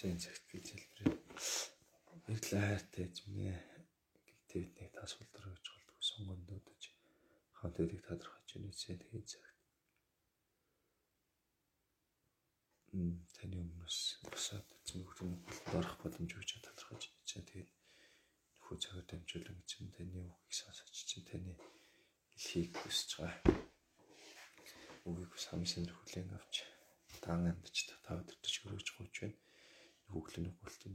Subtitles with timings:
[0.00, 1.12] зэн цагт би залбирая.
[2.24, 3.56] Баярлалаа хайртай эзэмнээ.
[4.24, 6.82] Гэнтэй бидний тас болдор гэж болдгоо сонгонд дуудаж
[7.60, 9.56] хамт эдийг тодорхойж өнөөсөө тэгээд цагт.
[12.96, 15.20] Мм таны өмнөөс босоод бүгдийн болд
[15.76, 17.70] орох боломж өгч тодорхойж өнөөсөө тэгээд
[18.56, 21.52] нөхөө цагаар дамжуулан эзэн таны үгийг сонсож эзэн таны
[22.40, 23.52] хэлхийг хүсэж байгаа.
[25.04, 26.64] Үгийг самсын хүлээн авч
[27.20, 29.49] таан амьдч та өдөртөж өрөөж гооч байна
[30.10, 30.94] хүүхлэн болтон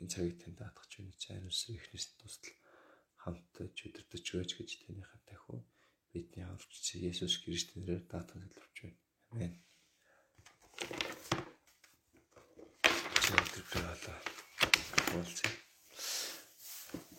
[0.00, 2.54] энэ цагийг танд даатгах үний цайн үсэр ихнээс тусдал
[3.22, 5.62] хамтдаж өдөртөж байж гэж танийхаа дахин
[6.12, 9.00] бидний аврагч Есүс Христосийн нэрээр даатган залбирч байна.
[9.32, 9.52] Амен.
[13.24, 14.18] Чөлтөрөлөө.
[15.10, 15.52] Болцсон.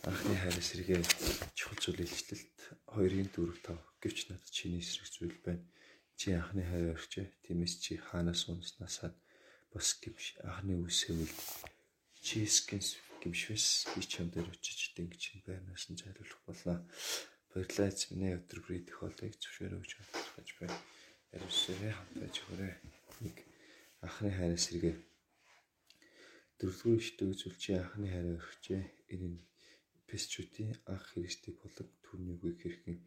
[0.08, 1.02] Анхны хайр эсрэгээ
[1.58, 2.60] чухал зүйл илчлэлт
[2.94, 5.66] 2-ын 4-5 гэвч надад чиний эсрэг зүйл байна.
[6.16, 7.26] Чи анхны хайр өрчөө.
[7.44, 9.12] Тиймээс чи хаанаас унснасаа
[9.76, 11.36] бас гимш анхны үсэвэл
[12.24, 16.76] чискэнс гимшвэс би чамдэр очиж дэнг чин байнаас нь зайлуулах болно.
[17.52, 20.16] Баярлалаа эзэмнээ өдөр бүрийн тохиолдлыг зөвшөөрөө өгч байна
[20.64, 20.80] байна.
[21.36, 22.74] Ярилцсараа хамтаж өгөөрэй.
[23.20, 23.36] Нэг
[24.05, 24.96] анхны хайраас сэргээ.
[26.58, 28.84] Дөрөвдүгээр ишдэг зүйлчи анхны хайраа өргөжээ.
[29.14, 29.44] Энэ нь
[30.08, 32.98] Песчүүдийн анх Христийг болог түүний үгийг хэрхэн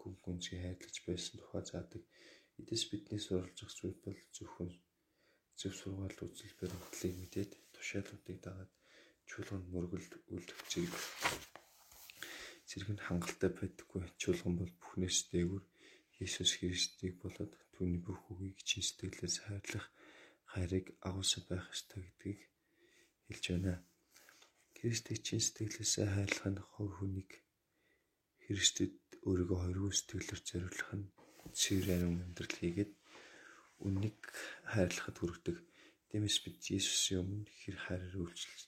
[0.00, 2.02] гүн гүнзгий хайрлаж байсан тухай заадаг.
[2.56, 4.70] Эдээс бидний суралцах зүйл бол зөвхөн
[5.58, 8.72] зөв сургаал үзэлбэр хөтлийг мэдээд тушаалуудыг дагаад
[9.28, 10.94] чуулганд мөргөлд үлдэх зэрэг
[12.68, 15.64] зэрэг нь хангалттай байдаггүй чуулган бол бүхнээс дээгүр
[16.24, 19.86] Есүс Христийг болоод түүний бүх үгийг чин сэтгэлээс хайрлах
[20.52, 22.40] хайрыг агуулсан байх ёстой гэдгийг
[23.26, 23.74] хэлж байна.
[24.78, 27.30] Христийг чин сэтгэлээс хайрлах нь хов хүнийг
[28.44, 28.94] Христэд
[29.26, 31.06] өөрийгөө хоёргүй сэтгэлээр зориулах нь
[31.60, 32.92] цэвэр ариун амьдрал хийгээд
[33.86, 34.18] үннийг
[34.72, 35.56] хайрлахад хүргэдэг.
[36.10, 38.66] Тиймээс бид Есүсийн өмнө хэр хайраар үйлчлэл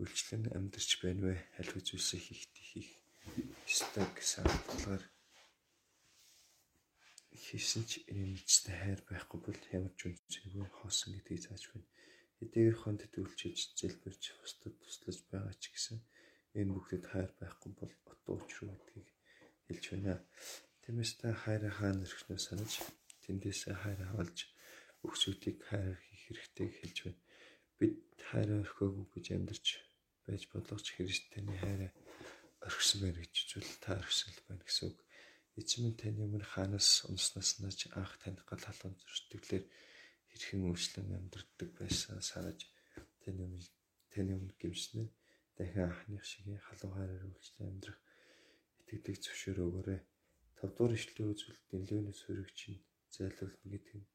[0.00, 1.36] үйлчлэн амьдарч байна вэ?
[1.60, 2.90] Аль үзүүлсэ хийх хийх
[3.70, 5.04] ёстой гэсэн баталгаар
[7.44, 11.88] хийсэн ч энэ нэгцтэй хайр байхгүй бол ямар ч үнцэнгүй хоосон гэдгийг зааж байна.
[12.38, 15.98] Хэдийгээр хонд төлчиж зэлбэрч бусдад туслаж байгаа ч гэсэн
[16.58, 19.08] энэ бүгдэд хайр байхгүй бол отоо учруу гэдгийг
[19.66, 20.14] хэлж байна.
[20.82, 22.72] Тиймээс та хайраа хаана өрхнөө санаж
[23.32, 24.38] тэндээсээ хайр авалж
[25.08, 27.22] өгсүүдийг хайр хийх хэрэгтэйг хэлж байна.
[27.80, 27.96] Бид
[28.28, 29.66] хайраа орхиогүй гэж амьдарч
[30.28, 31.92] байж бодлогоч Христэний хайраа
[32.60, 34.98] орхисон байна гэж зүйл та орхисон байна гэсэн үг.
[35.56, 39.64] Эзэм нь таны өмнө хаанаас унснаас нач анх таних гал халуун зүртгэлээр
[40.28, 42.60] хэрхэн үйлчлэн амьдардаг байсан санаж
[43.24, 43.64] таны өмнө
[44.12, 45.10] таны өмнө гимснээр
[45.56, 48.00] дахин анхных шиг халуун хайраар үйлчлэн амьдрах
[48.80, 50.00] итгэдэг зөвшөөр өгөөрэй.
[50.56, 52.80] Тавдугаар ишлэлийн үзүүлэлт нэлээнээс хөрөгч нь
[53.14, 54.10] зайлуулна гэдэг нь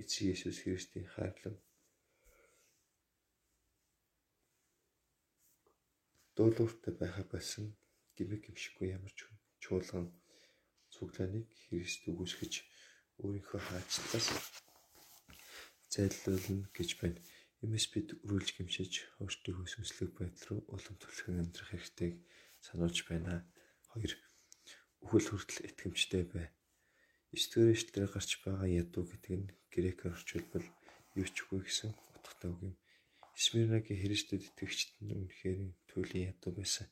[0.00, 1.56] эцэг Иесус Христийн хайрлаг
[6.36, 7.64] дуулууртай байха байсан
[8.16, 9.20] гимиг гимшихгүй ямар ч
[9.62, 10.06] чуулган
[10.94, 12.54] цуглааныг Христ үгүйсгэж
[13.22, 14.26] өөрийнхөө хаацлаас
[15.92, 17.18] зайлуулна гэж байна.
[17.62, 18.92] Имээс бид үрүүлж гимшиж
[19.22, 22.14] өөртөө сүнслэг байдал руу улам түлхэн амьдрах хэрэгтэйг
[22.66, 23.46] сануулж байна.
[23.94, 24.10] 2.
[25.06, 26.46] Үхэл хүртэл итгэмжтэй бай.
[27.34, 30.66] 9-р эшлэлээр гарч байгаа ядуу гэдэг нь грекээр орчуулбал
[31.18, 32.74] юу ч үгүй гэсэн утгатай үг юм.
[33.34, 35.58] Смирнагийн Христэд итгэгчд нь үнэхээр
[35.90, 36.86] туйлын ядуу байсан.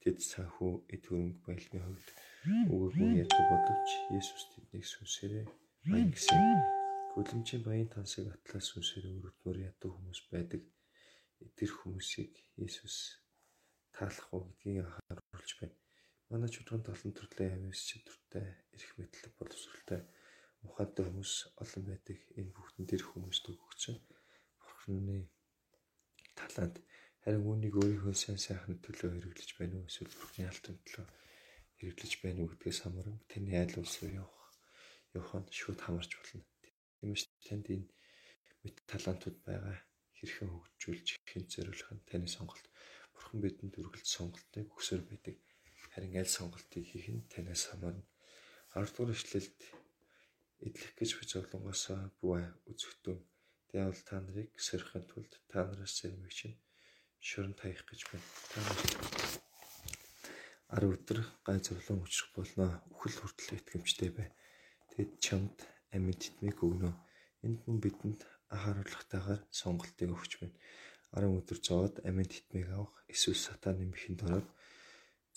[0.00, 2.08] Тэд санхүү эд хөрөнгө баялагын хувьд
[2.72, 5.46] өгөөгүй ядуу боловч Есүс тэднийг сүнсээрээ
[5.86, 6.40] баян гэсэн.
[7.12, 10.62] Гүлэмжийн баян тансыг атлаас сүнсээрээ өрөвдмөр ядуу хүмүүс байдаг.
[11.44, 13.22] Эдгэр хүмүүсийг Есүс
[13.94, 15.71] таалах уу гэдгийг анхааруулж байна.
[16.32, 20.00] Манай чуулганд олон төрлийн амьс чадвартай, эрх мэдлэг боловсралтай,
[20.64, 22.18] ухаантай хүмүүс олон байдаг.
[22.40, 23.96] Энэ бүхтэн дээр хүмүүст өгөгдсөн
[24.56, 25.28] Бурхны
[26.32, 26.80] талант
[27.20, 31.06] харин үүнийг өөрийнхөө сайн сайхны төлөө хэрэглэж байна уу эсвэл Бурхны алтан төлөө
[31.76, 34.48] хэрэглэж байна уу гэдгээс хамааран таны айл улс руу явах
[35.12, 36.42] яваханд шууд хамарч болно.
[36.96, 37.92] Тиймээс танд энэ
[38.64, 39.76] мэд талантууд байгаа
[40.16, 42.64] хэрхэн хөгжүүлж хэн зориулах нь таны сонголт.
[43.12, 45.36] Бурхан бидэнд үргэлж сонголтыг өгсөөр байдаг
[45.92, 48.04] харин аль сонголтыг хийх нь танаас хамаарна.
[48.72, 49.60] 10 дугаар эшлэлд
[50.64, 51.84] эдлэх гэж би зовлонгоос
[52.18, 52.40] бүвэ
[52.72, 53.20] үзэгдэн.
[53.68, 56.56] Тэгвэл та нарыг сэрхийн тулд та нараас зэрмэг чинь
[57.20, 58.28] шөрөнд таях гэж байна.
[58.50, 58.80] Та нар
[60.72, 62.80] 10 өдөр гай зовлон учрах болно.
[62.96, 64.28] Үхэл хүртэл итгэмжтэй бай.
[64.96, 65.56] Тэгэд чамд
[65.92, 66.96] амьд тэтмийг өгнө.
[67.44, 70.56] Энд хүн бидэнд анхааруулгатайгаар сонголтыг өгч байна.
[71.12, 74.48] 10 өдөр зоод амьд тэтмийг авах эсвэл сатаны мэхэнд ороод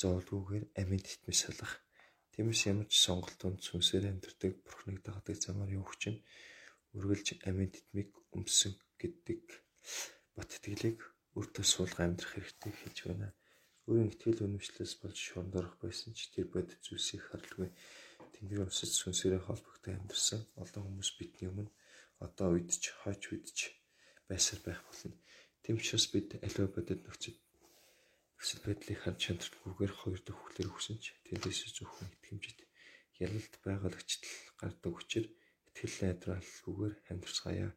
[0.02, 1.74] зовлгүйгээр амьд тэтмэс салах.
[2.32, 6.20] Тиймээс ямар ч сонголтонд сүнсээр амьдардаг бурхныг дагадаг замаар явах чинь
[6.96, 9.42] үргэлж амьд тэтмийг өмсөн гэдэг
[10.36, 11.00] бат итгэлийг
[11.38, 13.30] үр тус суулга амьдрах хэрэгтэй хэлж байна.
[13.88, 17.70] Өөрийн итгэл үнэмшлээс болж шуурд орох байсан ч тэр бодит зүйлсийг харлгүй
[18.36, 21.72] Тэнгэрийн усад сүнсээрээ холбогдсон амьдарсан олон хүмүүс бидний өмнө
[22.26, 23.60] одоо үед ч хойч үед ч
[24.28, 25.16] байсаар байх болно.
[25.64, 27.38] Тэм ч бас бид аливаа бодит нөхцөл
[28.36, 32.60] нөхцөл байдлыг харж шантархгүйгээр хоёр дахь хүүхдэр өгсөн ч тэндээс зөвхөн итгэмжит
[33.24, 35.32] ялалт байгаалагчдал гардаг учраас
[35.72, 37.70] итгэл найдварлалгүйгээр амьдарцгаая.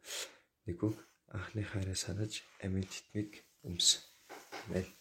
[0.67, 0.97] Нэгүг
[1.37, 2.33] анхны хайраа санаж
[2.65, 3.31] амийн титмиг
[3.67, 3.89] өмс.
[4.67, 4.98] Амен.